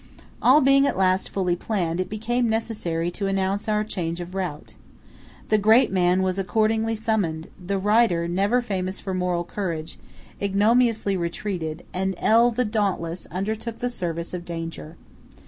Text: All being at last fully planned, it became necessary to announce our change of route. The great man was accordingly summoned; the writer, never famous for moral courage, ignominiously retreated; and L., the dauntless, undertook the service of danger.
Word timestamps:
All 0.41 0.61
being 0.61 0.87
at 0.87 0.97
last 0.97 1.29
fully 1.29 1.55
planned, 1.55 1.99
it 1.99 2.09
became 2.09 2.49
necessary 2.49 3.11
to 3.11 3.27
announce 3.27 3.69
our 3.69 3.83
change 3.83 4.19
of 4.19 4.33
route. 4.33 4.73
The 5.49 5.59
great 5.59 5.91
man 5.91 6.23
was 6.23 6.39
accordingly 6.39 6.95
summoned; 6.95 7.49
the 7.63 7.77
writer, 7.77 8.27
never 8.27 8.63
famous 8.63 8.99
for 8.99 9.13
moral 9.13 9.43
courage, 9.43 9.99
ignominiously 10.41 11.17
retreated; 11.17 11.85
and 11.93 12.15
L., 12.17 12.49
the 12.49 12.65
dauntless, 12.65 13.27
undertook 13.29 13.77
the 13.77 13.91
service 13.91 14.33
of 14.33 14.43
danger. 14.43 14.97